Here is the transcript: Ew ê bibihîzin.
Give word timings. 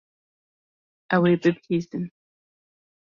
Ew 1.15 1.23
ê 1.31 1.33
bibihîzin. 1.41 2.05